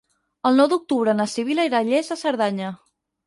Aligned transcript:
El 0.49 0.55
nou 0.59 0.69
d'octubre 0.71 1.13
na 1.19 1.27
Sibil·la 1.35 1.67
irà 1.69 1.83
a 1.85 1.87
Lles 1.91 2.09
de 2.13 2.19
Cerdanya. 2.23 2.73